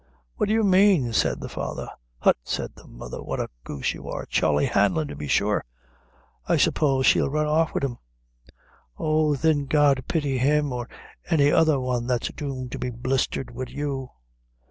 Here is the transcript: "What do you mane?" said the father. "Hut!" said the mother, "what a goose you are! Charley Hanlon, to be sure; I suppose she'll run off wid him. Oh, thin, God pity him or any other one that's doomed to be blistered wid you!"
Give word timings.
"What 0.37 0.47
do 0.49 0.53
you 0.55 0.63
mane?" 0.63 1.13
said 1.13 1.41
the 1.41 1.47
father. 1.47 1.87
"Hut!" 2.17 2.37
said 2.43 2.73
the 2.73 2.87
mother, 2.87 3.21
"what 3.21 3.39
a 3.39 3.51
goose 3.63 3.93
you 3.93 4.09
are! 4.09 4.25
Charley 4.25 4.65
Hanlon, 4.65 5.07
to 5.09 5.15
be 5.15 5.27
sure; 5.27 5.63
I 6.47 6.57
suppose 6.57 7.05
she'll 7.05 7.29
run 7.29 7.45
off 7.45 7.75
wid 7.75 7.83
him. 7.83 7.99
Oh, 8.97 9.35
thin, 9.35 9.67
God 9.67 10.03
pity 10.07 10.39
him 10.39 10.73
or 10.73 10.89
any 11.29 11.51
other 11.51 11.79
one 11.79 12.07
that's 12.07 12.29
doomed 12.29 12.71
to 12.71 12.79
be 12.79 12.89
blistered 12.89 13.51
wid 13.53 13.69
you!" 13.69 14.09